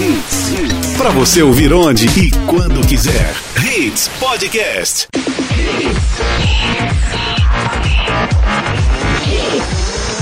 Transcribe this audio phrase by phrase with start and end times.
[0.00, 0.96] Hits.
[0.96, 3.34] Pra você ouvir onde e quando quiser.
[3.56, 5.08] Hits Podcast.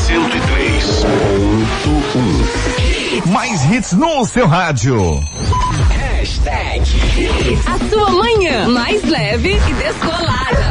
[0.07, 3.31] Cento e três ponto um.
[3.31, 5.21] Mais hits no seu rádio.
[7.67, 10.66] A sua manhã mais leve e descolada.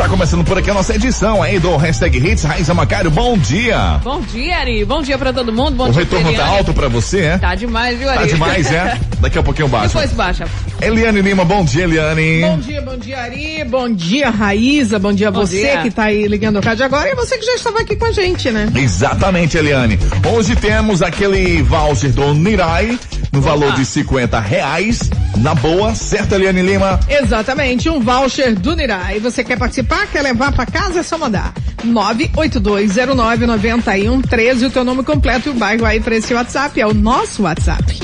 [0.01, 2.45] Está começando por aqui a nossa edição aí do Hashtag Hits.
[2.45, 4.01] Raiza Macário, bom dia.
[4.03, 4.83] Bom dia, Ari.
[4.83, 5.73] Bom dia pra todo mundo.
[5.77, 6.57] Bom O dia, retorno tá Eliane.
[6.57, 7.37] alto pra você, é?
[7.37, 8.21] Tá demais, viu, Ari?
[8.21, 8.99] Tá demais, é?
[9.21, 9.89] Daqui a pouquinho baixo.
[9.89, 10.47] Depois baixa.
[10.81, 12.41] Eliane Lima, bom dia, Eliane.
[12.41, 13.65] Bom dia, bom dia, Ari.
[13.65, 14.99] Bom dia, Raíza.
[14.99, 15.83] Bom dia a você dia.
[15.83, 18.13] que tá aí ligando o rádio agora e você que já estava aqui com a
[18.13, 18.73] gente, né?
[18.75, 19.99] Exatamente, Eliane.
[20.35, 22.99] Hoje temos aquele voucher do Nirai
[23.33, 25.11] no valor de 50 reais.
[25.37, 26.99] Na boa, certo, Eliane Lima?
[27.09, 29.19] Exatamente, um voucher do Nirai.
[29.21, 30.07] Você quer participar?
[30.09, 31.01] Quer levar pra casa?
[31.01, 31.53] É só mandar.
[31.87, 36.79] 982099113, o teu nome completo e o bairro aí pra esse WhatsApp.
[36.81, 37.99] É o nosso WhatsApp.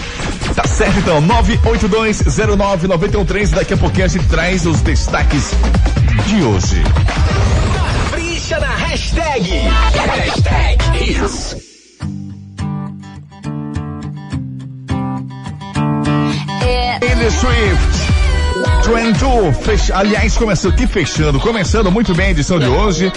[0.55, 3.55] Tá certo então, 982099113.
[3.55, 5.51] Daqui a pouquinho a gente traz os destaques
[6.27, 6.83] de hoje.
[7.75, 9.51] Capricha na hashtag.
[9.51, 11.66] Hashtag Hits.
[17.01, 18.17] Taylor Swift.
[18.87, 23.13] 22, fecha, aliás, começando, que fechando, começando muito bem a edição de hoje,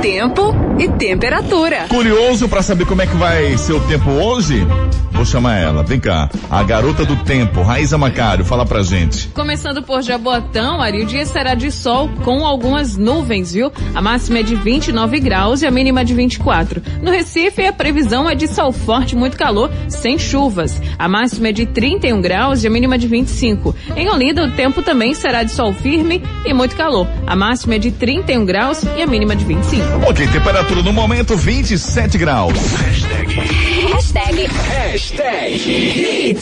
[0.03, 1.85] Tempo e temperatura.
[1.87, 4.67] Curioso pra saber como é que vai ser o tempo hoje?
[5.13, 5.83] Vou chamar ela.
[5.83, 6.29] Vem cá.
[6.49, 9.29] A garota do tempo, Raíza Macário, fala pra gente.
[9.29, 13.71] Começando por Jabotão, Ari, o dia será de sol com algumas nuvens, viu?
[13.95, 16.81] A máxima é de 29 graus e a mínima de 24.
[17.01, 20.81] No Recife, a previsão é de sol forte, muito calor, sem chuvas.
[20.99, 23.73] A máxima é de 31 graus e a mínima de 25.
[23.95, 27.07] Em Olinda, o tempo também será de sol firme e muito calor.
[27.25, 29.92] A máxima é de 31 graus e a mínima de 25.
[30.07, 32.53] Ok, temperatura no momento 27 graus.
[32.73, 36.37] Hashtag Hashtag.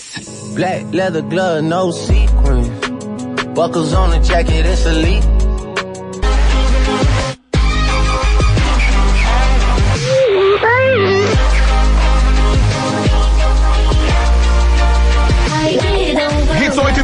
[0.55, 2.63] Black leather glove, no sequin.
[3.53, 5.23] Buckles on the jacket, it's elite.
[16.57, 17.01] Hits 8 e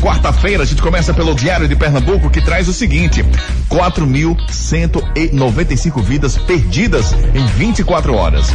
[0.00, 0.62] quarta-feira.
[0.62, 3.24] A gente começa pelo Diário de Pernambuco que traz o seguinte:
[3.68, 8.46] 4.195 vidas perdidas em 24 horas.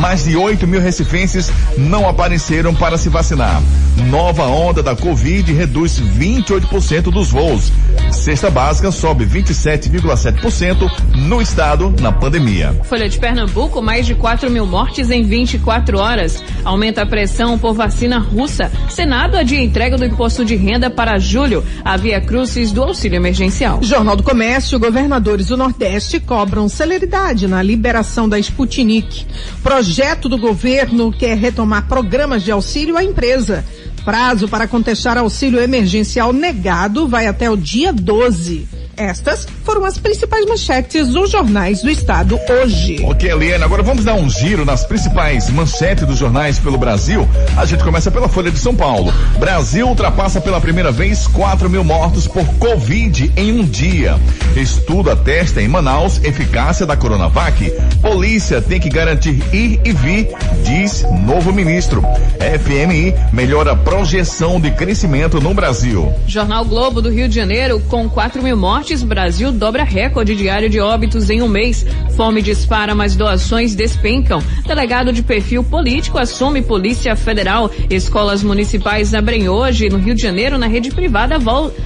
[0.00, 3.62] Mais de 8 mil recifenses não apareceram para se vacinar.
[4.08, 7.70] Nova onda da Covid reduz 28% dos voos.
[8.10, 12.74] Cesta básica sobe 27,7% no estado na pandemia.
[12.84, 16.42] Folha de Pernambuco, mais de 4 mil mortes em 24 horas.
[16.64, 18.70] Aumenta a pressão por vacina russa.
[18.88, 21.64] Senado adia entrega do imposto de renda para julho.
[21.84, 23.82] Havia cruces do auxílio emergencial.
[23.82, 29.26] Jornal do Comércio, governadores do Nordeste cobram celeridade na liberação da Sputnik.
[29.62, 33.64] Projeto do governo quer retomar programas de auxílio à empresa.
[34.04, 38.66] Prazo para contestar auxílio emergencial negado vai até o dia 12.
[38.96, 43.04] Estas foram as principais manchetes dos jornais do estado hoje.
[43.04, 47.28] Ok, Eliane, agora vamos dar um giro nas principais manchetes dos jornais pelo Brasil.
[47.56, 49.14] A gente começa pela Folha de São Paulo.
[49.38, 54.18] Brasil ultrapassa pela primeira vez 4 mil mortos por Covid em um dia.
[54.56, 57.70] Estudo atesta em Manaus eficácia da Coronavac.
[58.02, 60.30] Polícia tem que garantir ir e vir,
[60.64, 62.02] diz novo ministro.
[62.40, 66.12] FMI melhora a projeção de crescimento no Brasil.
[66.26, 70.80] Jornal Globo do Rio de Janeiro, com 4 mil mortes, Brasil dobra recorde diário de
[70.80, 71.84] óbitos em um mês.
[72.16, 74.42] Fome dispara, mas doações despencam.
[74.66, 77.70] Delegado de perfil político assume Polícia Federal.
[77.90, 81.36] Escolas municipais abrem hoje no Rio de Janeiro na rede privada.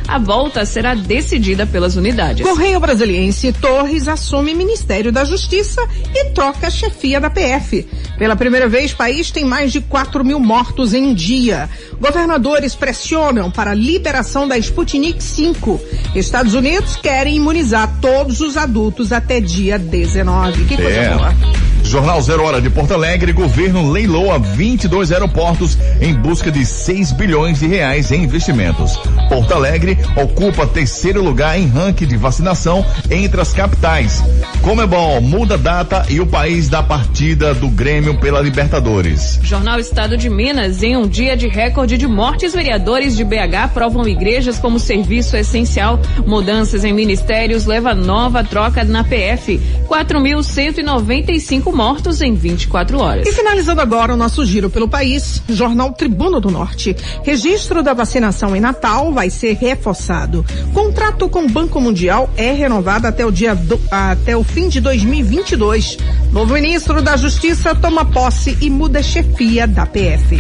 [0.07, 2.47] A volta será decidida pelas unidades.
[2.47, 5.83] Correio Brasiliense Torres assume Ministério da Justiça
[6.15, 7.85] e troca a chefia da PF.
[8.17, 11.69] Pela primeira vez, país tem mais de 4 mil mortos em dia.
[12.01, 15.81] Governadores pressionam para a liberação da Sputnik 5.
[16.15, 20.65] Estados Unidos querem imunizar todos os adultos até dia 19.
[20.65, 21.15] Que coisa é.
[21.15, 21.64] boa.
[21.95, 27.61] Jornal Zero Hora de Porto Alegre, governo leiloa 22 aeroportos em busca de 6 bilhões
[27.61, 28.97] de reais em investimentos.
[29.29, 34.21] Porto Alegre ocupa terceiro lugar em ranking de vacinação entre as capitais.
[34.61, 39.39] Comebol muda data e o país da partida do Grêmio pela Libertadores.
[39.45, 44.09] Jornal Estado de Minas, em um dia de recorde de mortes, vereadores de BH aprovam
[44.09, 46.01] igrejas como serviço essencial.
[46.27, 49.61] Mudanças em ministérios leva nova troca na PF.
[49.89, 53.29] 4.195 mortos em 24 horas.
[53.29, 56.97] E finalizando agora o nosso giro pelo país, Jornal Tribuno do Norte.
[57.23, 60.47] Registro da vacinação em Natal vai ser reforçado.
[60.73, 64.81] Contrato com o Banco Mundial é renovado até o dia do, até o fim de
[64.81, 65.99] 2022.
[66.33, 70.37] Novo ministro da Justiça toma posse e muda a chefia da PF.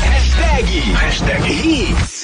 [0.00, 2.17] Hashtag, hashtag hits.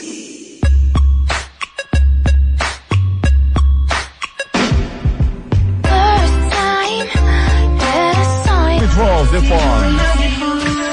[9.35, 9.99] informed.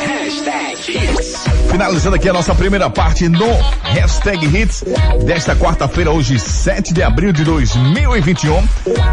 [0.07, 1.30] Hashtag hits.
[1.71, 3.47] Finalizando aqui a nossa primeira parte no
[3.81, 4.83] Hashtag Hits
[5.25, 8.61] desta quarta-feira, hoje 7 de abril de 2021.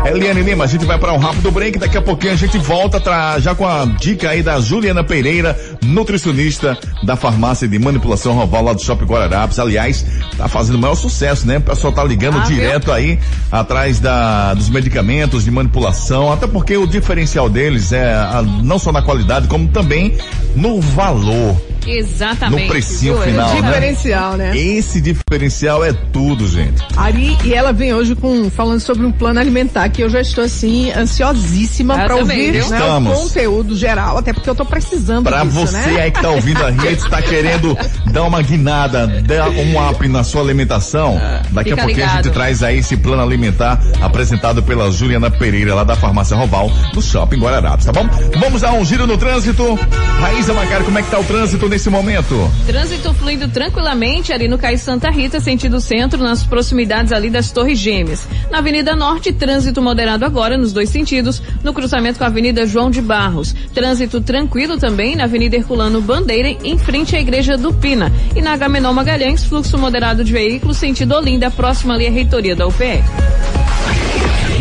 [0.05, 3.01] Eliane Lima, a gente vai para um rápido break, daqui a pouquinho a gente volta
[3.01, 8.65] tra, já com a dica aí da Juliana Pereira, nutricionista da farmácia de manipulação Roval
[8.65, 9.61] lá do Shopping Guararapes.
[9.61, 10.05] Aliás,
[10.37, 11.59] tá fazendo o maior sucesso, né?
[11.59, 12.95] O pessoal tá ligando ah, direto viu?
[12.95, 13.21] aí
[13.53, 18.91] atrás da, dos medicamentos de manipulação, até porque o diferencial deles é a, não só
[18.91, 20.19] na qualidade, como também
[20.57, 21.57] no valor.
[21.89, 22.63] Exatamente.
[22.63, 23.61] No precinho final, né?
[23.61, 24.57] Diferencial, né?
[24.57, 26.83] Esse diferencial é tudo, gente.
[26.97, 30.45] Ari, e ela vem hoje com falando sobre um plano alimentar que eu já estou
[30.45, 35.77] assim ansiosíssima para ouvir né, o conteúdo geral, até porque eu estou precisando Para você
[35.77, 36.03] né?
[36.03, 37.77] aí que tá ouvindo a rede, está querendo
[38.13, 42.13] dar uma guinada, dar um up na sua alimentação, ah, daqui a pouquinho ligado.
[42.13, 46.71] a gente traz aí esse plano alimentar apresentado pela Juliana Pereira lá da Farmácia Roval
[46.93, 48.09] do Shopping Guararapes, tá bom?
[48.39, 49.79] Vamos dar um giro no trânsito.
[50.21, 52.51] Raíza Macari, como é que tá o trânsito nesse momento?
[52.67, 57.79] Trânsito fluindo tranquilamente ali no Cais Santa Rita, sentido centro, nas proximidades ali das Torres
[57.79, 58.27] Gêmeas.
[58.51, 62.91] Na Avenida Norte, trânsito moderado agora nos dois sentidos, no cruzamento com a Avenida João
[62.91, 63.55] de Barros.
[63.75, 68.11] Trânsito tranquilo também na Avenida Herculano Bandeira, em frente à Igreja do Pina.
[68.35, 72.67] E na Agamenon Magalhães, fluxo moderado de veículos sentido Olinda, próxima ali à reitoria da
[72.67, 73.05] UPE.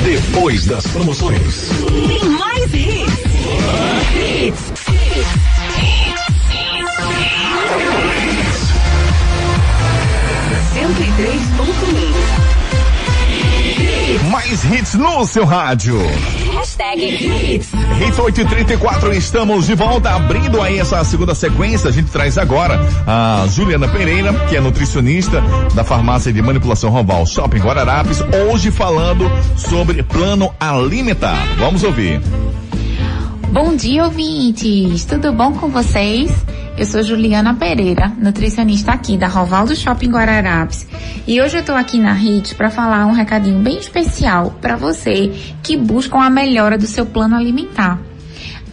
[0.03, 1.69] Depois das promoções.
[2.07, 3.27] Tem mais hits.
[14.47, 15.99] Mais hits no seu rádio.
[16.53, 17.67] Hashtag Hits.
[17.99, 21.89] Hits 834, estamos de volta, abrindo aí essa segunda sequência.
[21.89, 25.41] A gente traz agora a Juliana Pereira, que é nutricionista
[25.75, 31.45] da farmácia de manipulação Roval Shopping Guararapes, hoje falando sobre plano alimentar.
[31.57, 32.21] Vamos ouvir.
[33.51, 35.05] Bom dia, ouvintes!
[35.05, 36.31] Tudo bom com vocês?
[36.77, 40.85] Eu sou Juliana Pereira, nutricionista aqui da Rovaldo Shopping Guararapes,
[41.25, 45.31] e hoje eu estou aqui na HIT para falar um recadinho bem especial para você
[45.63, 47.99] que busca a melhora do seu plano alimentar.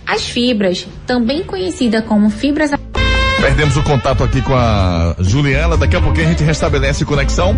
[0.06, 2.72] As fibras, também conhecida como fibras
[3.40, 7.56] Perdemos o contato aqui com a Juliana, daqui a pouquinho a gente restabelece conexão.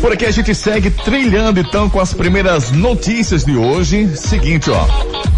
[0.00, 4.16] Por aqui a gente segue trilhando então com as primeiras notícias de hoje.
[4.16, 5.29] Seguinte, ó.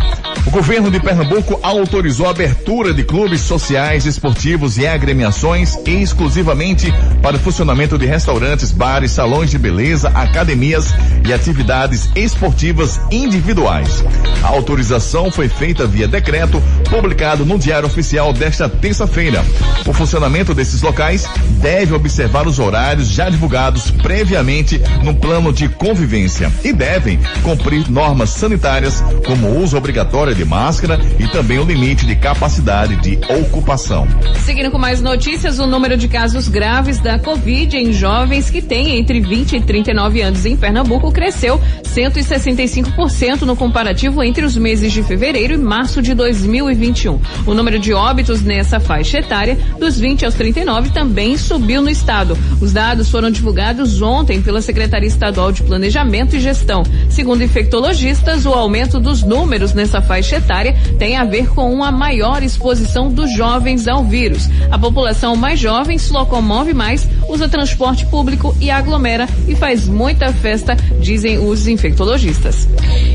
[0.53, 6.93] Governo de Pernambuco autorizou a abertura de clubes sociais, esportivos e agremiações exclusivamente
[7.23, 10.95] para o funcionamento de restaurantes, bares, salões de beleza, academias
[11.27, 14.05] e atividades esportivas individuais.
[14.43, 19.43] A autorização foi feita via decreto publicado no Diário Oficial desta terça-feira.
[19.87, 21.27] O funcionamento desses locais
[21.63, 28.29] deve observar os horários já divulgados previamente no plano de convivência e devem cumprir normas
[28.29, 34.07] sanitárias como o uso obrigatório de máscara e também o limite de capacidade de ocupação.
[34.45, 38.99] Seguindo com mais notícias, o número de casos graves da Covid em jovens que têm
[38.99, 45.03] entre 20 e 39 anos em Pernambuco cresceu 165% no comparativo entre os meses de
[45.03, 47.21] fevereiro e março de 2021.
[47.47, 52.37] O número de óbitos nessa faixa etária, dos 20 aos 39, também subiu no estado.
[52.61, 56.83] Os dados foram divulgados ontem pela Secretaria Estadual de Planejamento e Gestão.
[57.09, 62.43] Segundo infectologistas, o aumento dos números nessa faixa etária tem a ver com uma maior
[62.43, 64.49] exposição dos jovens ao vírus.
[64.71, 70.33] A população mais jovem se locomove mais, usa transporte público e aglomera e faz muita
[70.33, 72.69] festa, dizem os infectologistas.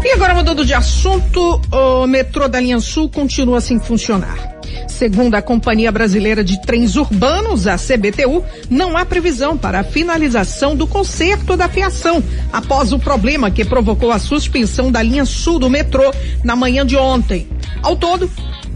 [0.03, 4.57] E agora mudando de assunto, o metrô da linha Sul continua sem funcionar.
[4.88, 10.75] Segundo a Companhia Brasileira de Trens Urbanos, a CBTU, não há previsão para a finalização
[10.75, 15.70] do conserto da fiação após o problema que provocou a suspensão da linha sul do
[15.70, 16.12] metrô
[16.44, 17.48] na manhã de ontem.
[17.84, 18.29] Ao todo,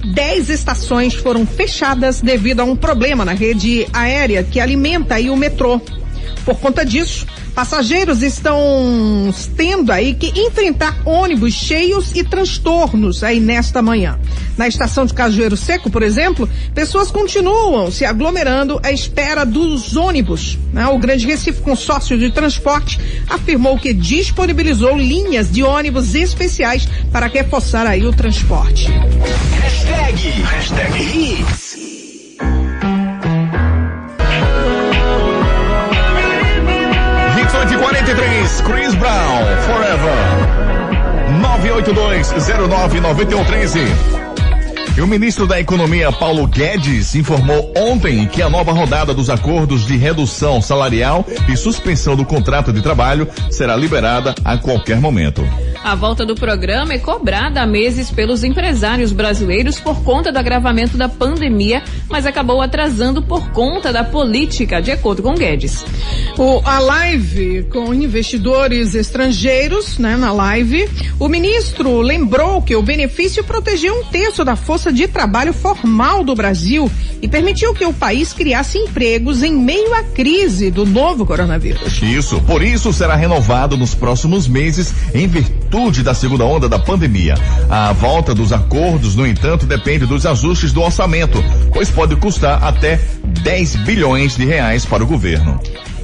[0.06, 5.36] 10 estações foram fechadas devido a um problema na rede aérea que alimenta aí o
[5.36, 5.80] metrô.
[6.46, 13.82] Por conta disso, passageiros estão tendo aí que enfrentar ônibus cheios e transtornos aí nesta
[13.82, 14.20] manhã.
[14.58, 20.58] Na estação de Cajueiro Seco, por exemplo, pessoas continuam se aglomerando à espera dos ônibus.
[20.74, 20.88] né?
[20.88, 27.86] O Grande Recife Consórcio de Transporte afirmou que disponibilizou linhas de ônibus especiais para reforçar
[27.88, 28.88] aí o transporte.
[29.62, 31.46] Hashtag, hashtag
[37.82, 37.82] Hits.
[37.82, 40.14] Hits 843, Chris Brown, Forever.
[41.42, 44.22] 982-099113.
[44.96, 49.88] E o ministro da Economia, Paulo Guedes, informou ontem que a nova rodada dos acordos
[49.88, 55.42] de redução salarial e suspensão do contrato de trabalho será liberada a qualquer momento.
[55.84, 60.96] A volta do programa é cobrada há meses pelos empresários brasileiros por conta do agravamento
[60.96, 65.84] da pandemia, mas acabou atrasando por conta da política, de acordo com Guedes.
[66.38, 70.88] O, a live com investidores estrangeiros, né, na live,
[71.20, 76.36] o ministro lembrou que o benefício protegeu um terço da força de trabalho formal do
[76.36, 76.92] Brasil
[77.24, 82.02] e permitiu que o país criasse empregos em meio à crise do novo coronavírus.
[82.04, 85.71] Isso, por isso será renovado nos próximos meses em virtude
[86.04, 87.36] da segunda onda da pandemia.
[87.70, 93.00] A volta dos acordos, no entanto, depende dos ajustes do orçamento, pois pode custar até
[93.24, 95.60] 10 bilhões de reais para o governo.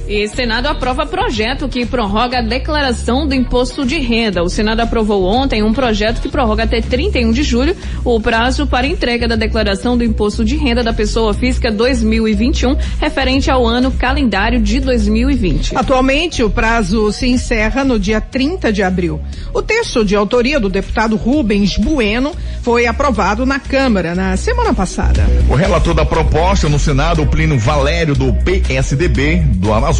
[0.08, 4.42] E Senado aprova projeto que prorroga a declaração do imposto de renda.
[4.42, 8.86] O Senado aprovou ontem um projeto que prorroga até 31 de julho o prazo para
[8.86, 14.62] entrega da declaração do imposto de renda da pessoa física 2021, referente ao ano calendário
[14.62, 15.76] de 2020.
[15.76, 19.20] Atualmente, o prazo se encerra no dia 30 de abril.
[19.52, 25.26] O texto de autoria do deputado Rubens Bueno foi aprovado na Câmara na semana passada.
[25.50, 29.97] O relator da proposta no Senado, o Plínio Valério do PSDB do Amazonas,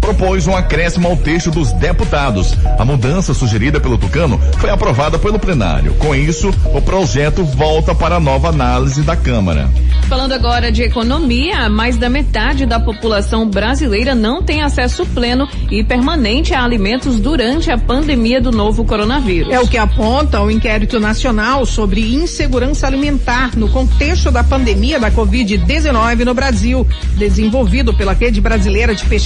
[0.00, 2.54] propôs um acréscimo ao texto dos deputados.
[2.78, 5.92] A mudança sugerida pelo Tucano foi aprovada pelo plenário.
[5.98, 9.68] Com isso, o projeto volta para nova análise da Câmara.
[10.08, 15.84] Falando agora de economia, mais da metade da população brasileira não tem acesso pleno e
[15.84, 19.52] permanente a alimentos durante a pandemia do novo coronavírus.
[19.52, 25.10] É o que aponta o inquérito nacional sobre insegurança alimentar no contexto da pandemia da
[25.10, 29.25] Covid-19 no Brasil, desenvolvido pela Rede Brasileira de Pesquisa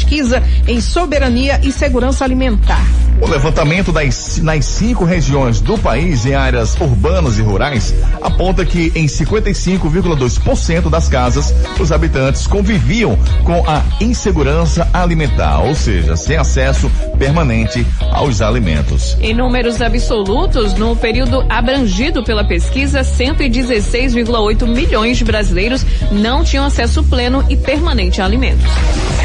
[0.67, 2.85] em Soberania e Segurança Alimentar.
[3.21, 8.91] O levantamento das, nas cinco regiões do país em áreas urbanas e rurais aponta que
[8.95, 16.91] em 55,2% das casas os habitantes conviviam com a insegurança alimentar, ou seja, sem acesso
[17.19, 19.19] permanente aos alimentos.
[19.21, 27.03] Em números absolutos, no período abrangido pela pesquisa, 116,8 milhões de brasileiros não tinham acesso
[27.05, 28.71] pleno e permanente a alimentos.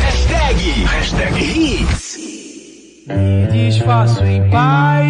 [0.01, 2.16] Hashtag, hashtag Hits.
[3.76, 5.06] satisfaço em paz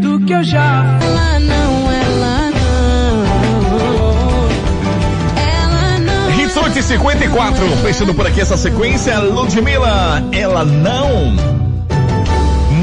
[0.00, 1.08] do que eu já fui.
[1.08, 3.24] Ela não, ela não.
[5.36, 6.40] Ela não.
[6.40, 11.73] Hits 8 e 54, fechando por aqui essa sequência, Ludmilla, ela não.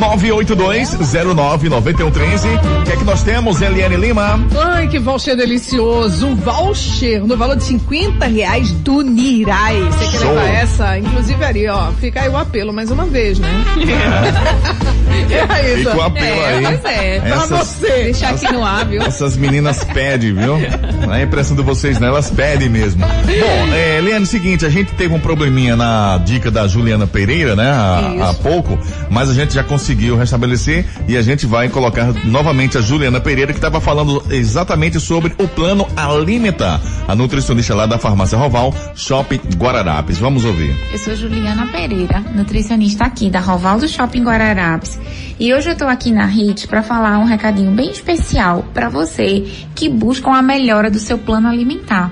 [0.02, 2.80] 982-099113.
[2.80, 4.40] O que é que nós temos, Eliane Lima?
[4.58, 6.26] Ai, que voucher delicioso.
[6.28, 9.80] Um voucher no valor de 50 reais do Nirai.
[9.84, 10.98] Você quer levar essa?
[10.98, 13.48] Inclusive, Ari, ó, fica aí o apelo mais uma vez, né?
[15.30, 16.64] é aí, Fica o apelo É, aí.
[16.64, 17.20] pois é.
[17.20, 17.92] Pra Essas, você.
[18.04, 19.02] Deixar aqui no ar, viu?
[19.04, 20.58] essas meninas pedem, viu?
[21.06, 23.06] Não é impressão de vocês, não, elas pedem mesmo.
[23.06, 27.70] Bom, é, Eliane, seguinte, a gente teve um probleminha na dica da Juliana Pereira, né?
[27.70, 28.80] Há, há pouco,
[29.10, 33.52] mas a gente já conseguiu restabelecer e a gente vai colocar novamente a Juliana Pereira,
[33.52, 39.40] que estava falando exatamente sobre o plano Alimenta, a nutricionista lá da farmácia Roval, Shopping
[39.58, 40.18] Guararapes.
[40.18, 40.76] Vamos ouvir.
[40.92, 45.00] Eu sou Juliana Pereira, nutricionista aqui da Rovaldo Shopping Guararapes.
[45.40, 49.46] E hoje eu tô aqui na HIT para falar um recadinho bem especial para você
[49.76, 52.12] que busca a melhora do seu plano alimentar.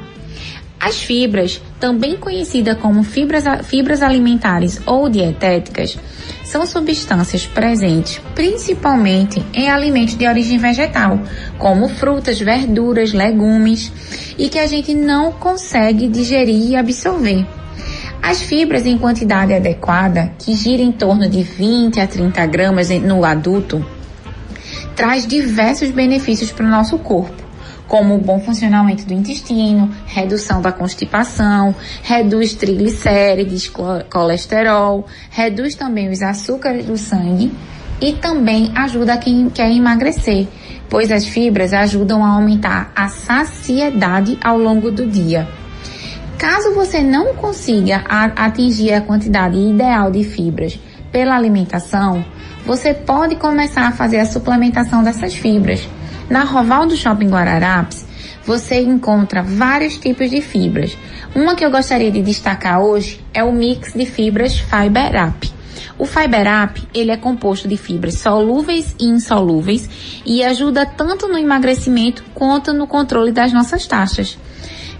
[0.79, 5.97] As fibras, também conhecidas como fibras, fibras alimentares ou dietéticas,
[6.49, 11.19] são substâncias presentes principalmente em alimentos de origem vegetal,
[11.59, 13.91] como frutas, verduras, legumes,
[14.35, 17.45] e que a gente não consegue digerir e absorver.
[18.19, 23.23] As fibras em quantidade adequada, que gira em torno de 20 a 30 gramas no
[23.23, 23.85] adulto,
[24.95, 27.38] traz diversos benefícios para o nosso corpo,
[27.89, 33.69] como o bom funcionamento do intestino, redução da constipação, reduz triglicérides,
[34.09, 37.51] colesterol, reduz também os açúcares do sangue
[37.99, 40.47] e também ajuda quem quer emagrecer,
[40.87, 45.47] pois as fibras ajudam a aumentar a saciedade ao longo do dia.
[46.37, 48.03] Caso você não consiga
[48.35, 50.79] atingir a quantidade ideal de fibras
[51.11, 52.23] pela alimentação,
[52.65, 55.89] você pode começar a fazer a suplementação dessas fibras.
[56.29, 58.05] Na Roval do Shopping Guararapes,
[58.45, 60.95] você encontra vários tipos de fibras.
[61.33, 65.51] Uma que eu gostaria de destacar hoje é o mix de fibras Fiber Up.
[65.97, 69.89] O Fiber Up, ele é composto de fibras solúveis e insolúveis
[70.23, 74.37] e ajuda tanto no emagrecimento quanto no controle das nossas taxas.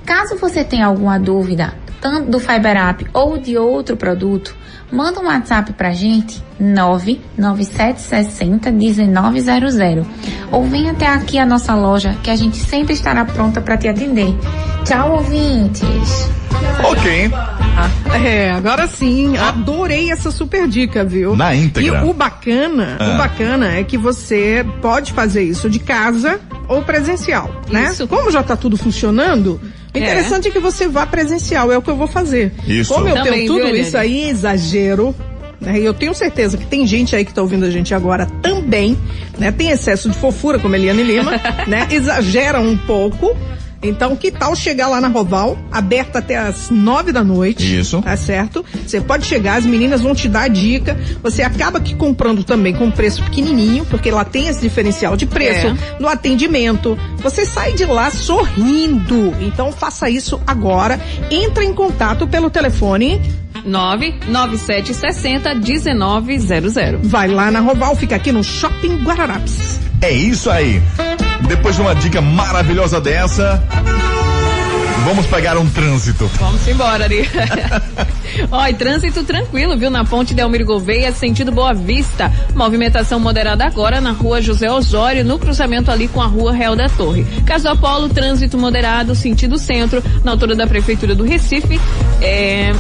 [0.06, 4.56] Caso você tenha alguma dúvida, tanto do Fiber Up ou de outro produto,
[4.92, 10.06] manda um WhatsApp pra gente, 99760 1900.
[10.52, 13.88] Ou vem até aqui a nossa loja, que a gente sempre estará pronta para te
[13.88, 14.34] atender.
[14.86, 16.30] Tchau, ouvintes!
[16.84, 17.32] Ok.
[18.26, 21.36] É, agora sim, adorei essa super dica, viu?
[21.36, 22.00] Na íntegra.
[22.00, 23.14] E o bacana, Ah.
[23.14, 27.90] o bacana é que você pode fazer isso de casa ou presencial, né?
[27.92, 28.08] Isso.
[28.08, 29.62] Como já tá tudo funcionando.
[29.98, 30.52] Interessante é.
[30.52, 32.52] que você vá presencial, é o que eu vou fazer.
[32.68, 32.94] Isso.
[32.94, 35.16] Como eu Também, tenho tudo viu, isso aí, exagero,
[35.60, 35.80] né?
[35.80, 38.98] E eu tenho certeza que tem gente aí que tá ouvindo a gente agora também,
[39.38, 39.52] né?
[39.52, 41.32] Tem excesso de fofura, como Eliane Lima,
[41.68, 41.88] né?
[41.92, 43.36] Exagera um pouco.
[43.82, 47.80] Então, que tal chegar lá na Roval, aberta até as nove da noite?
[47.80, 48.02] Isso.
[48.02, 48.66] Tá certo?
[48.86, 50.98] Você pode chegar, as meninas vão te dar a dica.
[51.24, 55.26] Você acaba que comprando também com um preço pequenininho, porque lá tem esse diferencial de
[55.26, 55.76] preço, É.
[56.00, 56.98] no atendimento.
[57.18, 59.34] Você sai de lá sorrindo.
[59.40, 61.00] Então, faça isso agora.
[61.32, 63.22] Entra em contato pelo telefone
[63.66, 67.08] 99760 1900.
[67.08, 69.80] Vai lá na Roval, fica aqui no Shopping Guararapes.
[70.02, 70.82] É isso aí.
[71.48, 73.64] Depois de uma dica maravilhosa dessa,
[75.06, 76.28] vamos pegar um trânsito.
[76.40, 77.08] Vamos embora.
[78.52, 79.90] Ó, e trânsito tranquilo, viu?
[79.90, 82.32] Na ponte Delmiro Gouveia, sentido Boa Vista.
[82.54, 86.90] Movimentação moderada agora na rua José Osório, no cruzamento ali com a rua Real da
[86.90, 87.26] Torre.
[87.46, 91.80] Caso Apolo, trânsito moderado, sentido centro, na altura da Prefeitura do Recife.
[92.22, 92.74] É...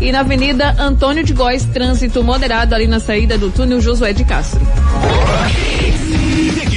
[0.00, 4.24] E na Avenida Antônio de Góes, trânsito moderado ali na saída do túnel Josué de
[4.24, 4.60] Castro.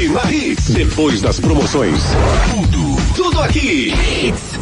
[0.10, 0.70] Na Hits.
[0.70, 2.02] Depois das promoções.
[2.52, 3.94] Tudo, tudo aqui.
[3.94, 4.60] Hits.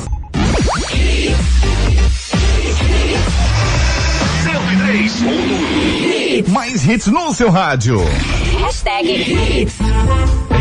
[4.44, 6.50] 103.1.
[6.50, 8.02] Mais hits no seu rádio.
[8.60, 9.76] Hashtag Hits.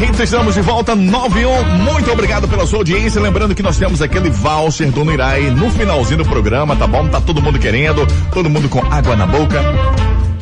[0.03, 1.65] Hits, estamos de volta 91.
[1.79, 3.21] Muito obrigado pela sua audiência.
[3.21, 7.09] Lembrando que nós temos aquele voucher do Nirai no finalzinho do programa, tá bom?
[7.09, 9.61] Tá todo mundo querendo, todo mundo com água na boca.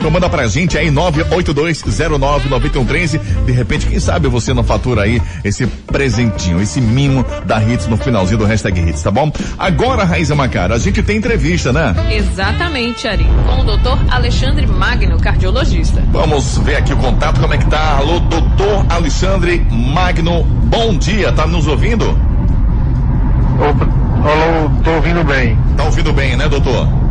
[0.04, 3.18] Então manda pra gente aí 982099113.
[3.46, 7.96] De repente, quem sabe você não fatura aí esse presentinho, esse mimo da Hits no
[7.96, 9.32] finalzinho do hashtag Hits, tá bom?
[9.58, 11.94] Agora, Raíza Macara, a gente tem entrevista, né?
[12.10, 13.26] Exatamente, Ari.
[13.46, 16.02] Com o doutor Alexandre Magno, cardiologista.
[16.12, 17.96] Vamos ver aqui o contato, como é que tá?
[17.96, 22.10] Alô, doutor Alexandre Magno, bom dia, tá nos ouvindo?
[23.58, 23.88] Opa,
[24.28, 25.56] alô, tô ouvindo bem.
[25.78, 27.03] Tá ouvindo bem, né, doutor?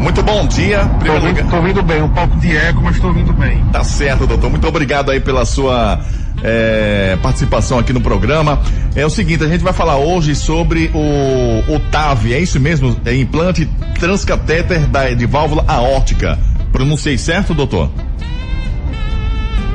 [0.00, 0.84] Muito bom dia.
[1.04, 3.64] Tô ouvindo, tô ouvindo bem, um pouco de eco, mas tô ouvindo bem.
[3.72, 4.50] Tá certo, doutor.
[4.50, 6.00] Muito obrigado aí pela sua
[6.42, 8.60] é, participação aqui no programa.
[8.94, 12.96] É o seguinte, a gente vai falar hoje sobre o, o TAV, é isso mesmo?
[13.04, 16.38] É implante transcatéter da, de válvula aórtica.
[16.72, 17.90] Pronunciei certo, doutor?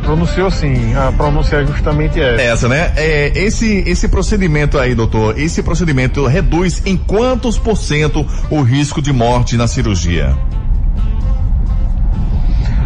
[0.04, 2.42] Pronunciou sim, a pronúncia é justamente essa.
[2.42, 2.92] Essa, né?
[2.98, 9.02] É, esse, esse procedimento aí, doutor, esse procedimento reduz em quantos por cento o risco
[9.02, 10.36] de morte na cirurgia?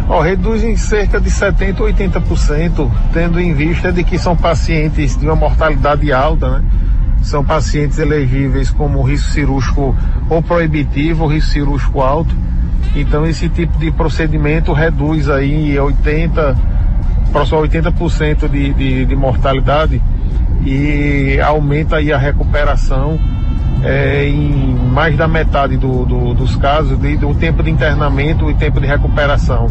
[0.08, 5.16] Ó, reduz em cerca de 70% ou 80%, tendo em vista de que são pacientes
[5.16, 6.64] de uma mortalidade alta, né?
[7.20, 9.94] São pacientes elegíveis como risco cirúrgico
[10.30, 12.34] ou proibitivo ou risco cirúrgico alto.
[12.94, 16.56] Então esse tipo de procedimento reduz aí 80%,
[17.28, 20.02] próximo a 80% de, de, de mortalidade
[20.64, 23.18] e aumenta aí a recuperação
[23.82, 28.54] é, em mais da metade do, do, dos casos, de, do tempo de internamento e
[28.54, 29.66] tempo de recuperação.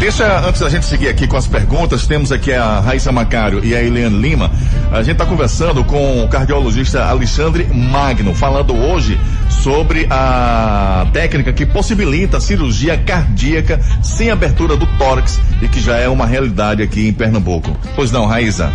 [0.00, 3.76] Deixa, antes da gente seguir aqui com as perguntas, temos aqui a Raíssa Macário e
[3.76, 4.50] a Eliane Lima.
[4.90, 11.66] A gente está conversando com o cardiologista Alexandre Magno, falando hoje sobre a técnica que
[11.66, 17.06] possibilita a cirurgia cardíaca sem abertura do tórax e que já é uma realidade aqui
[17.06, 17.76] em Pernambuco.
[17.94, 18.72] Pois não, Raíssa?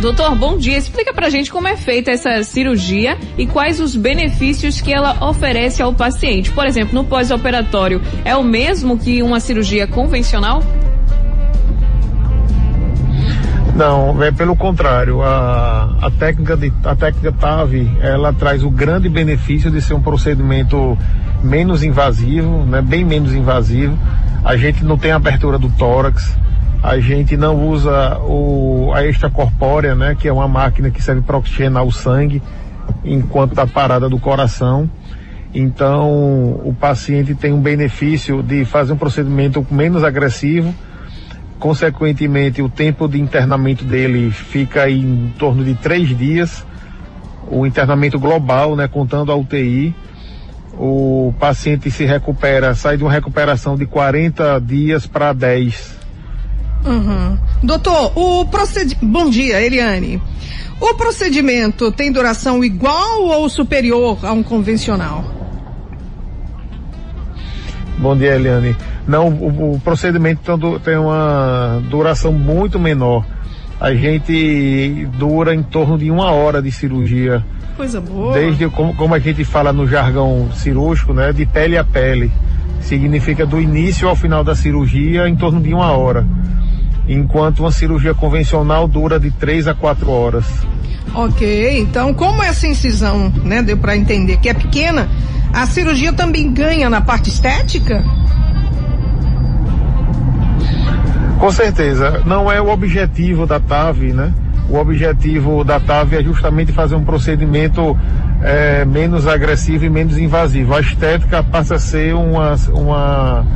[0.00, 0.76] Doutor, bom dia.
[0.76, 5.80] Explica pra gente como é feita essa cirurgia e quais os benefícios que ela oferece
[5.80, 6.50] ao paciente.
[6.50, 10.63] Por exemplo, no pós-operatório, é o mesmo que uma cirurgia convencional?
[13.74, 15.20] Não, é pelo contrário.
[15.20, 20.00] A, a técnica de, a técnica TAV, ela traz o grande benefício de ser um
[20.00, 20.96] procedimento
[21.42, 23.98] menos invasivo, né, bem menos invasivo.
[24.44, 26.36] A gente não tem abertura do tórax,
[26.82, 31.36] a gente não usa o, a extracorpórea, né, que é uma máquina que serve para
[31.36, 32.40] oxigenar o sangue
[33.04, 34.88] enquanto está parada do coração.
[35.52, 36.10] Então,
[36.64, 40.72] o paciente tem um benefício de fazer um procedimento menos agressivo
[41.58, 46.64] Consequentemente, o tempo de internamento dele fica em torno de três dias.
[47.48, 49.94] O internamento global, né, contando a UTI,
[50.78, 55.94] o paciente se recupera, sai de uma recuperação de 40 dias para 10.
[56.84, 57.38] Uhum.
[57.62, 59.06] Doutor, o procedimento.
[59.06, 60.20] Bom dia, Eliane.
[60.80, 65.43] O procedimento tem duração igual ou superior a um convencional?
[68.04, 68.76] Bom dia, Eliane.
[69.08, 73.24] Não, o, o procedimento tem uma duração muito menor.
[73.80, 77.42] A gente dura em torno de uma hora de cirurgia.
[77.78, 78.34] Coisa boa.
[78.34, 81.32] Desde, como, como a gente fala no jargão cirúrgico, né?
[81.32, 82.30] De pele a pele.
[82.82, 86.26] Significa do início ao final da cirurgia em torno de uma hora.
[87.08, 90.44] Enquanto uma cirurgia convencional dura de três a quatro horas.
[91.14, 95.08] Ok, então como essa incisão, né, deu para entender que é pequena,
[95.54, 98.02] a cirurgia também ganha na parte estética?
[101.38, 102.22] Com certeza.
[102.26, 104.32] Não é o objetivo da TAV, né?
[104.68, 107.96] O objetivo da TAV é justamente fazer um procedimento
[108.42, 110.74] é, menos agressivo e menos invasivo.
[110.74, 113.46] A estética passa a ser uma, uma,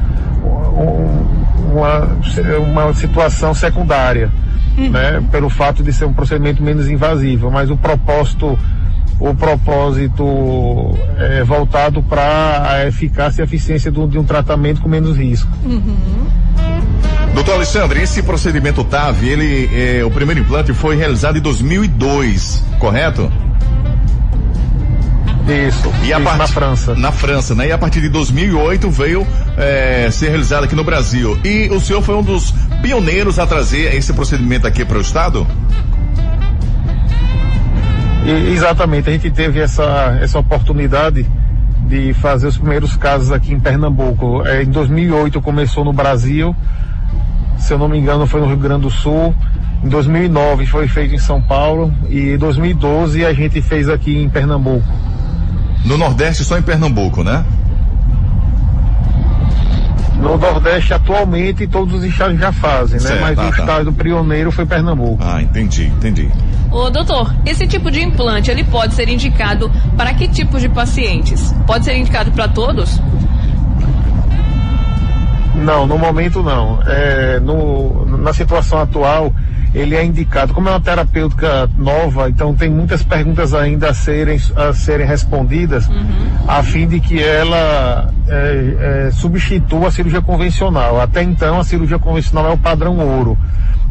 [1.72, 2.16] uma,
[2.58, 4.30] uma situação secundária,
[4.76, 4.90] uhum.
[4.90, 5.24] né?
[5.32, 7.50] Pelo fato de ser um procedimento menos invasivo.
[7.50, 8.56] Mas o propósito
[9.20, 10.24] o propósito
[11.18, 15.50] é, voltado para a eficácia e eficiência do, de um tratamento com menos risco.
[15.64, 16.26] Uhum.
[17.34, 23.30] Doutor Alexandre, esse procedimento TAV, ele, é, o primeiro implante foi realizado em 2002, correto?
[25.48, 26.36] Isso, e a part...
[26.36, 26.94] na França.
[26.94, 27.68] Na França, né?
[27.68, 29.26] E a partir de 2008 veio
[29.56, 31.38] é, ser realizado aqui no Brasil.
[31.42, 32.52] E o senhor foi um dos
[32.82, 35.46] pioneiros a trazer esse procedimento aqui para o Estado?
[38.28, 41.26] E, exatamente, a gente teve essa, essa oportunidade
[41.86, 44.46] de fazer os primeiros casos aqui em Pernambuco.
[44.46, 46.54] É, em 2008 começou no Brasil,
[47.58, 49.34] se eu não me engano foi no Rio Grande do Sul.
[49.82, 54.28] Em 2009 foi feito em São Paulo e em 2012 a gente fez aqui em
[54.28, 54.86] Pernambuco.
[55.86, 57.46] No Nordeste só em Pernambuco, né?
[60.20, 63.08] No Nordeste, atualmente, todos os estados já fazem, né?
[63.08, 63.58] Certo, Mas tá, o tá.
[63.60, 65.22] estado primeiro foi Pernambuco.
[65.24, 66.28] Ah, entendi, entendi.
[66.70, 71.54] Ô, doutor, esse tipo de implante, ele pode ser indicado para que tipo de pacientes?
[71.66, 73.00] Pode ser indicado para todos?
[75.54, 76.80] Não, no momento não.
[76.86, 79.32] É, no, na situação atual,
[79.74, 80.54] ele é indicado.
[80.54, 85.88] Como é uma terapêutica nova, então tem muitas perguntas ainda a serem, a serem respondidas,
[86.46, 91.00] a fim de que ela é, é, substitua a cirurgia convencional.
[91.00, 93.36] Até então, a cirurgia convencional é o padrão ouro.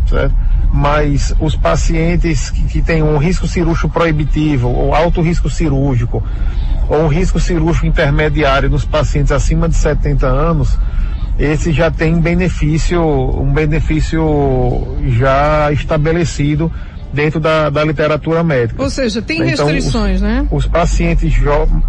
[0.07, 0.33] certo?
[0.71, 6.21] Mas os pacientes que, que têm um risco cirúrgico proibitivo ou alto risco cirúrgico
[6.89, 10.77] ou um risco cirúrgico intermediário nos pacientes acima de 70 anos,
[11.39, 16.71] esse já tem benefício, um benefício já estabelecido
[17.13, 18.81] dentro da, da literatura médica.
[18.81, 20.47] Ou seja, tem Então, restrições, os, né?
[20.51, 21.83] Os pacientes jovens.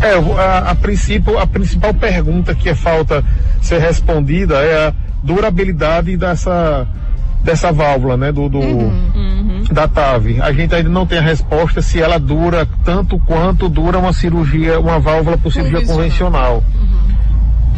[0.00, 3.24] É, a, a princípio, a principal pergunta que é falta
[3.62, 6.86] ser respondida é a durabilidade dessa,
[7.44, 8.32] dessa válvula, né?
[8.32, 9.14] Do, do-
[9.72, 10.40] da TAV.
[10.42, 14.78] A gente ainda não tem a resposta se ela dura tanto quanto dura uma cirurgia,
[14.80, 16.62] uma válvula por cirurgia convencional.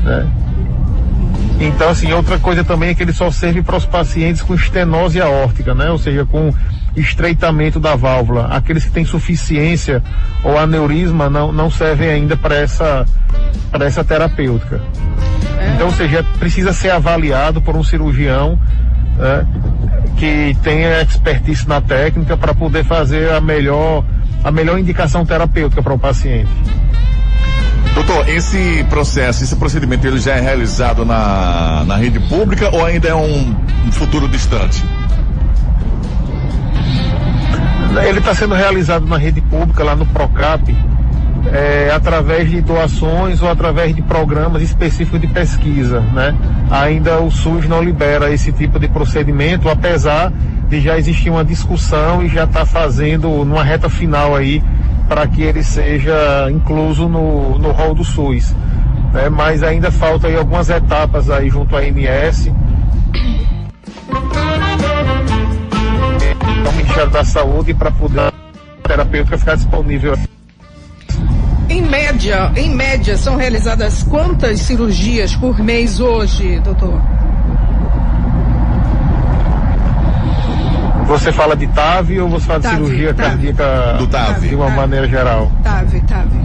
[0.02, 0.26] né?
[1.60, 5.20] Então, assim, outra coisa também é que ele só serve para os pacientes com estenose
[5.20, 5.90] aórtica, né?
[5.90, 6.52] Ou seja, com
[6.94, 8.46] estreitamento da válvula.
[8.48, 10.02] Aqueles que têm suficiência
[10.44, 13.06] ou aneurisma não, não servem ainda para essa,
[13.70, 14.80] para essa terapêutica.
[15.74, 18.58] Então, ou seja, precisa ser avaliado por um cirurgião
[19.16, 19.46] né,
[20.16, 24.04] que tenha expertise na técnica para poder fazer a melhor,
[24.44, 26.50] a melhor indicação terapêutica para o paciente.
[27.94, 33.08] Doutor, esse processo, esse procedimento, ele já é realizado na, na rede pública ou ainda
[33.08, 34.84] é um, um futuro distante?
[38.06, 40.76] Ele está sendo realizado na rede pública, lá no PROCAP,
[41.52, 46.34] é, através de doações ou através de programas específicos de pesquisa, né?
[46.70, 50.32] Ainda o SUS não libera esse tipo de procedimento, apesar
[50.68, 54.62] de já existir uma discussão e já está fazendo numa reta final aí
[55.08, 58.54] para que ele seja incluso no, no rol do SUS.
[59.12, 59.28] né?
[59.28, 62.50] Mas ainda falta aí algumas etapas aí junto à ANS
[66.66, 68.32] ao Ministério da Saúde para poder a
[68.88, 70.16] terapêutica ficar disponível.
[71.76, 76.98] Em média, em média, são realizadas quantas cirurgias por mês hoje, doutor?
[81.06, 83.28] Você fala de TAV ou você fala de TAV, cirurgia TAV.
[83.28, 84.48] cardíaca Do TAV.
[84.48, 85.52] de uma maneira geral?
[85.62, 86.40] Tave, tave.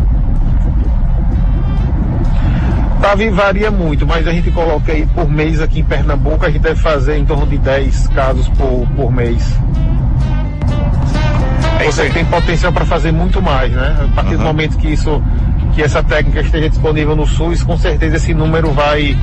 [3.01, 6.61] TAV varia muito, mas a gente coloca aí por mês aqui em Pernambuco, a gente
[6.61, 9.41] deve fazer em torno de 10 casos por, por mês.
[11.85, 14.09] Você tem potencial para fazer muito mais, né?
[14.11, 15.21] A partir do momento que isso,
[15.73, 19.17] que essa técnica esteja disponível no SUS, com certeza esse número vai,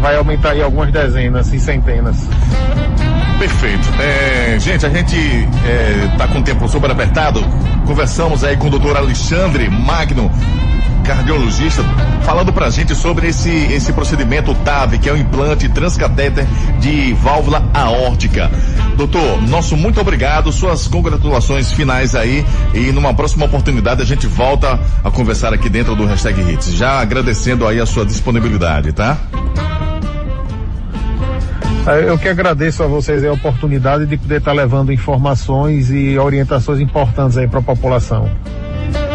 [0.00, 2.16] vai aumentar aí algumas dezenas e centenas.
[3.38, 3.88] Perfeito.
[4.00, 5.16] É, gente, a gente
[6.12, 7.44] está com o tempo super apertado.
[7.86, 10.30] Conversamos aí com o doutor Alexandre Magno,
[11.04, 11.82] cardiologista,
[12.22, 16.46] falando pra gente sobre esse, esse procedimento TAV, que é o implante transcatéter
[16.80, 18.50] de válvula aórtica.
[18.96, 24.80] Doutor, nosso muito obrigado, suas congratulações finais aí e numa próxima oportunidade a gente volta
[25.02, 26.74] a conversar aqui dentro do Hashtag Hits.
[26.74, 29.18] Já agradecendo aí a sua disponibilidade, tá?
[31.86, 36.80] Eh, Eu que agradeço a vocês a oportunidade de poder estar levando informações e orientações
[36.80, 38.30] importantes aí para a população.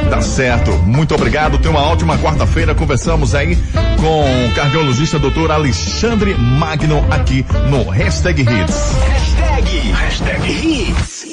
[0.10, 0.72] Tá certo.
[0.72, 1.58] Muito obrigado.
[1.60, 2.74] Tenha uma ótima quarta-feira.
[2.74, 3.56] Conversamos aí
[4.00, 5.52] com o cardiologista Dr.
[5.52, 8.96] Alexandre Magno aqui no Hashtag Hits.
[8.98, 11.26] Hashtag, hashtag hits.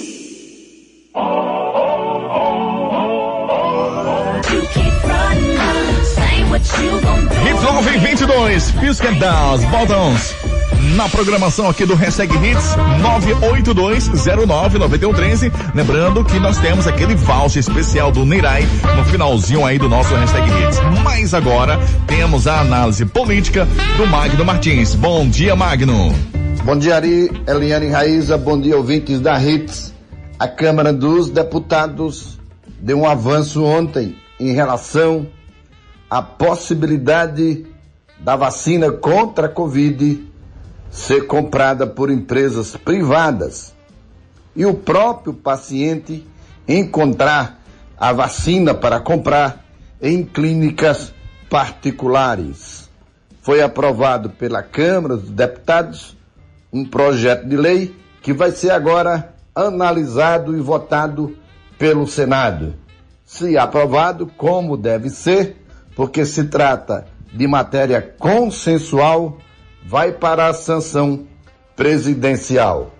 [7.47, 10.56] Hits 922, Pisca Downs, Baldons.
[10.95, 15.53] Na programação aqui do Hashtag Hits 982099113.
[15.75, 18.63] Lembrando que nós temos aquele voucher especial do Nirai
[18.97, 20.79] no finalzinho aí do nosso Hashtag Hits.
[21.03, 24.95] Mas agora temos a análise política do Magno Martins.
[24.95, 26.15] Bom dia, Magno.
[26.65, 29.93] Bom dia, Ari, Eliane Raíza, bom dia, ouvintes da HITS.
[30.39, 32.39] A Câmara dos Deputados
[32.81, 35.27] deu um avanço ontem em relação
[36.09, 37.67] à possibilidade
[38.21, 40.36] da vacina contra a Covid
[40.91, 43.75] ser comprada por empresas privadas
[44.55, 46.27] e o próprio paciente
[46.67, 47.61] encontrar
[47.99, 49.65] a vacina para comprar
[50.01, 51.13] em clínicas
[51.49, 52.89] particulares.
[53.43, 56.17] Foi aprovado pela Câmara dos Deputados
[56.73, 61.37] um projeto de lei que vai ser agora analisado e votado
[61.79, 62.75] pelo Senado.
[63.25, 65.57] Se aprovado, como deve ser,
[65.95, 69.39] porque se trata de matéria consensual,
[69.87, 71.27] vai para a sanção
[71.77, 72.91] presidencial.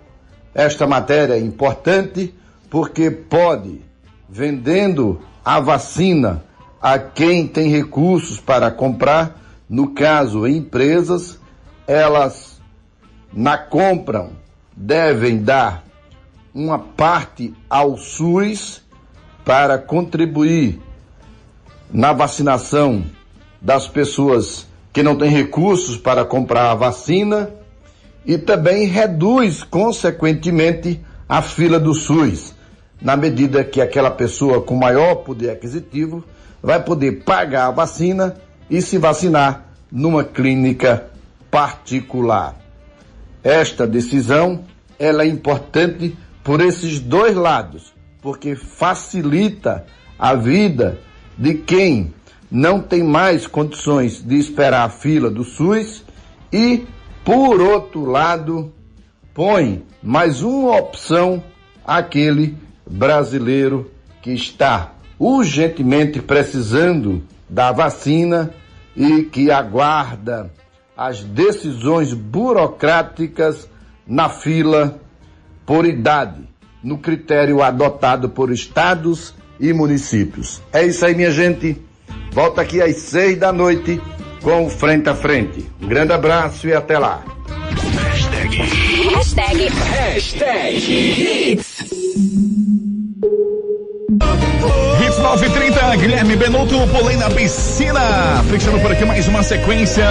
[0.55, 2.33] Esta matéria é importante
[2.69, 3.81] porque pode,
[4.29, 6.45] vendendo a vacina
[6.81, 9.37] a quem tem recursos para comprar,
[9.69, 11.37] no caso empresas,
[11.85, 12.61] elas
[13.33, 14.29] na compra
[14.75, 15.83] devem dar
[16.53, 18.81] uma parte ao SUS
[19.43, 20.81] para contribuir
[21.91, 23.03] na vacinação
[23.61, 24.66] das pessoas
[24.97, 27.51] que não têm recursos para comprar a vacina
[28.25, 32.55] e também reduz, consequentemente, a fila do SUS,
[32.99, 36.23] na medida que aquela pessoa com maior poder aquisitivo
[36.63, 38.37] vai poder pagar a vacina
[38.71, 41.05] e se vacinar numa clínica
[41.51, 42.55] particular.
[43.43, 44.63] Esta decisão
[44.97, 49.85] ela é importante por esses dois lados, porque facilita
[50.17, 50.97] a vida
[51.37, 52.15] de quem
[52.49, 56.03] não tem mais condições de esperar a fila do SUS
[56.51, 56.85] e,
[57.23, 58.73] por outro lado,
[59.33, 61.43] põe mais uma opção
[61.85, 62.57] àquele
[62.89, 68.53] brasileiro que está urgentemente precisando da vacina
[68.95, 70.51] e que aguarda
[70.95, 73.69] as decisões burocráticas
[74.05, 74.99] na fila
[75.65, 76.47] por idade,
[76.81, 80.61] no critério adotado por estados e municípios.
[80.71, 81.79] É isso aí, minha gente.
[82.37, 83.99] Volta aqui às seis da noite
[84.43, 85.65] com o Frente a Frente.
[85.81, 87.23] Um grande abraço e até lá.
[88.13, 88.57] Hashtag.
[89.09, 89.67] Hashtag.
[89.89, 91.66] Hashtag.
[95.17, 98.43] Hits 930, Guilherme Benuto, pulei na piscina.
[98.49, 100.05] Fechando por aqui mais uma sequência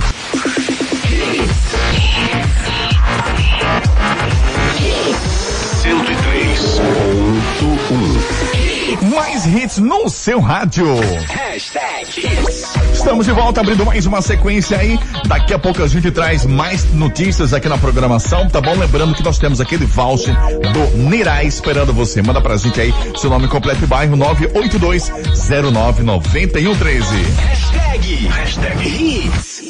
[9.19, 10.87] Mais hits no seu rádio.
[11.27, 12.77] Hashtag Hits.
[12.95, 14.97] Estamos de volta abrindo mais uma sequência aí.
[15.27, 18.79] Daqui a pouco a gente traz mais notícias aqui na programação, tá bom?
[18.79, 22.23] Lembrando que nós temos aquele voucher do Nirai esperando você.
[22.23, 27.03] Manda pra gente aí seu nome completo e bairro 982099113.
[27.41, 28.29] Hashtag.
[28.29, 29.63] Hashtag Hits.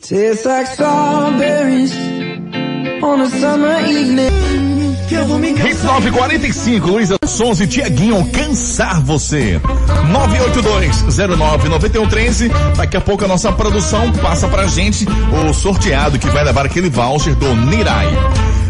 [0.00, 1.92] Tastes like strawberries
[3.02, 4.67] on a summer evening.
[5.10, 9.58] Hits 945, Luísa Sons e Tiaguinho, cansar você.
[11.08, 12.50] 982-09-9113.
[12.76, 16.90] Daqui a pouco a nossa produção passa pra gente o sorteado que vai levar aquele
[16.90, 18.06] voucher do Nirai.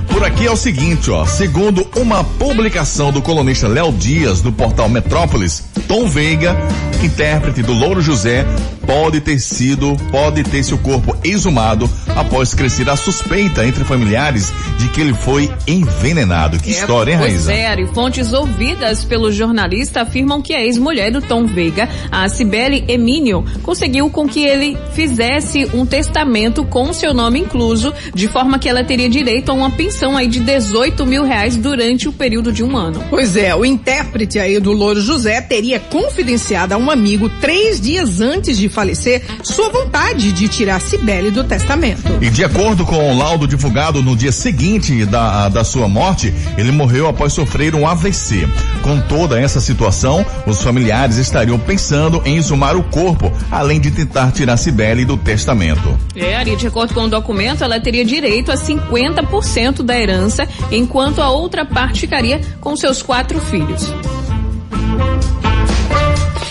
[0.09, 1.25] Por aqui é o seguinte, ó.
[1.27, 6.57] Segundo uma publicação do colunista Léo Dias do portal Metrópolis, Tom Veiga,
[7.03, 8.45] intérprete do Louro José,
[8.87, 14.89] pode ter sido, pode ter seu corpo exumado após crescer a suspeita entre familiares de
[14.89, 16.59] que ele foi envenenado.
[16.59, 21.47] Que história, hein, é, Ari, fontes ouvidas pelo jornalista afirmam que a ex-mulher do Tom
[21.47, 27.93] Veiga, a Cibele Emínio, conseguiu com que ele fizesse um testamento com seu nome incluso,
[28.15, 32.09] de forma que ela teria direito a uma pensão aí de 18 mil reais durante
[32.09, 33.03] o período de um ano.
[33.11, 38.21] Pois é, o intérprete aí do Louro José teria confidenciado a um amigo três dias
[38.21, 42.19] antes de falecer sua vontade de tirar Cibele do testamento.
[42.21, 46.71] E de acordo com o laudo divulgado no dia seguinte da, da sua morte, ele
[46.71, 48.49] morreu após sofrer um AVC.
[48.83, 54.33] Com toda essa situação, os familiares estariam pensando em exumar o corpo, além de tentar
[54.33, 55.99] tirar Cibele do testamento.
[56.15, 61.21] É, Ari, de acordo com o documento, ela teria direito a 50% da herança, enquanto
[61.21, 63.83] a outra parte ficaria com seus quatro filhos.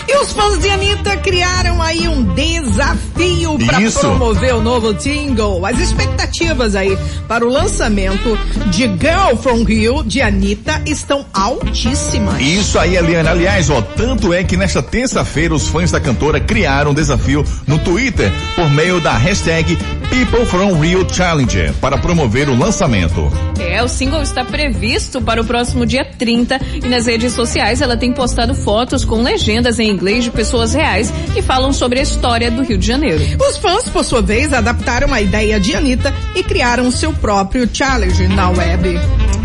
[0.06, 5.64] E os fãs de Anitta criaram aí um desafio para promover o novo single.
[5.64, 12.40] As expectativas aí para o lançamento de Girl from Rio de Anitta estão altíssimas.
[12.40, 13.28] Isso aí, Eliane.
[13.28, 17.78] Aliás, ó, tanto é que nesta terça-feira os fãs da cantora criaram um desafio no
[17.78, 19.78] Twitter por meio da hashtag
[20.10, 23.30] People from Rio Challenge para promover o lançamento.
[23.60, 27.96] É, o single está previsto para o próximo dia 30 e nas redes sociais ela
[27.96, 32.50] tem postado fotos com legendas em inglês de pessoas reais que falam sobre a história
[32.50, 33.20] do Rio de Janeiro.
[33.40, 38.26] Os fãs, por sua vez, adaptaram a ideia de Anitta e criaram seu próprio challenge
[38.28, 38.98] na web.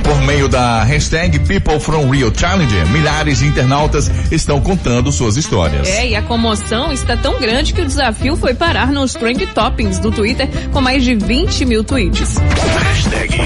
[0.04, 5.88] Por meio da hashtag People from Rio Challenge, milhares de internautas estão contando suas histórias.
[5.88, 10.00] É, e a comoção está tão grande que o desafio foi parar nos trend toppings
[10.00, 12.36] do Twitter com mais de 20 mil tweets.
[12.38, 13.38] Hashtag.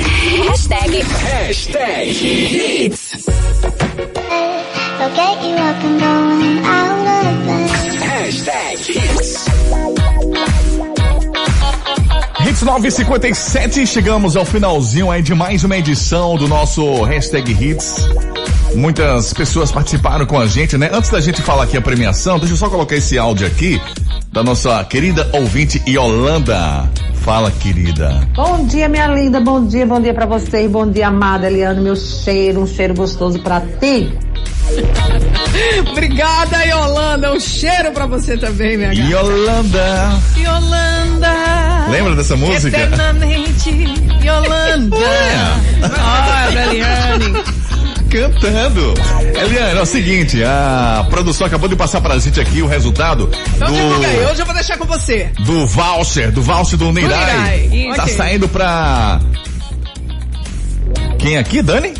[0.47, 1.03] Hashtag.
[1.47, 3.27] Hashtag Hits.
[4.99, 6.86] I'll
[8.47, 9.45] Hits.
[12.47, 17.95] Hits 957, chegamos ao finalzinho aí de mais uma edição do nosso hashtag Hits.
[18.73, 20.89] Muitas pessoas participaram com a gente, né?
[20.93, 23.81] Antes da gente falar aqui a premiação, deixa eu só colocar esse áudio aqui
[24.31, 26.89] da nossa querida ouvinte Yolanda.
[27.15, 28.25] Fala, querida.
[28.33, 29.41] Bom dia, minha linda.
[29.41, 30.71] Bom dia, bom dia pra vocês.
[30.71, 31.81] Bom dia, amada Eliane.
[31.81, 34.09] Meu cheiro, um cheiro gostoso pra ti.
[35.91, 37.33] Obrigada, Yolanda.
[37.33, 39.09] Um cheiro pra você também, minha gata.
[39.09, 40.19] Yolanda.
[40.37, 41.87] Yolanda.
[41.89, 42.77] Lembra dessa música?
[42.77, 43.69] Eternamente,
[44.23, 44.97] Yolanda.
[46.47, 47.43] Olha, Eliane.
[48.09, 48.93] Cantando.
[49.37, 53.67] Eliane, é o seguinte, a produção acabou de passar pra gente aqui o resultado Então
[53.71, 55.29] divulga do, hoje eu vou deixar com você.
[55.41, 57.67] do voucher, do voucher do Neirai.
[57.69, 58.15] Neirai, Tá ok.
[58.15, 59.19] saindo pra...
[61.19, 61.93] Quem aqui, Dani?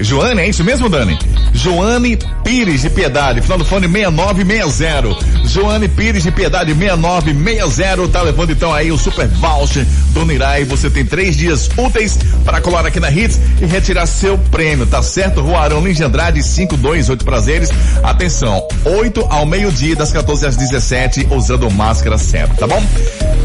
[0.00, 1.18] Joane, é isso mesmo, Dani?
[1.54, 5.41] Joane Pires de Piedade, final do fone 6960.
[5.52, 9.84] Joane Pires de Piedade 6960, tá levando então aí o super voucher
[10.14, 10.64] do Nirai.
[10.64, 15.02] Você tem três dias úteis para colar aqui na Hits e retirar seu prêmio, tá
[15.02, 15.42] certo?
[15.42, 17.68] Rua Arão Lins de Andrade 528 Prazeres.
[18.02, 22.82] Atenção, 8 ao meio-dia, das 14 às 17, usando máscara sempre, tá bom?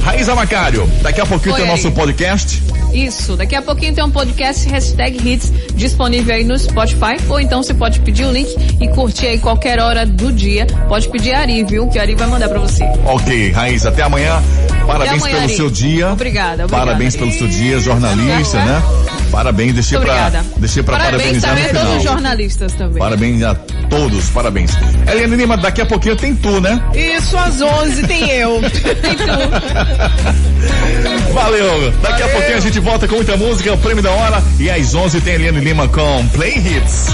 [0.02, 2.64] Raíza Macário, daqui a pouquinho Oi, tem o nosso podcast.
[2.94, 7.62] Isso, daqui a pouquinho tem um podcast hashtag Hits disponível aí no Spotify, ou então
[7.62, 8.48] você pode pedir o link
[8.80, 10.66] e curtir aí qualquer hora do dia.
[10.88, 11.90] Pode pedir a Ari, viu?
[11.98, 12.84] Que a Ari vai mandar pra você.
[13.06, 14.40] Ok, Raíssa, até amanhã.
[14.86, 15.56] Parabéns amanhã, pelo Ari.
[15.56, 16.12] seu dia.
[16.12, 16.86] Obrigada, obrigada.
[16.86, 18.84] Parabéns pelo seu dia, jornalista, Tá bom, né?
[19.32, 20.46] Parabéns, deixei pra, obrigada.
[20.58, 23.00] deixei pra Parabéns parabenizar também a todos os jornalistas também.
[23.00, 23.56] Parabéns a
[23.90, 24.78] todos, parabéns.
[25.12, 26.80] Eliane Lima, daqui a pouquinho tem tu, né?
[26.94, 28.62] Isso, às 11 tem eu.
[31.34, 31.92] Valeu!
[32.04, 34.44] Daqui a pouquinho a gente volta com muita música, o prêmio da hora.
[34.60, 37.08] E às 11 tem Eliane Lima com Play Hits.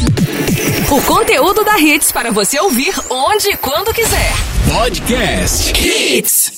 [0.90, 4.32] O conteúdo da Hits para você ouvir onde e quando quiser.
[4.70, 6.57] Podcast Hits.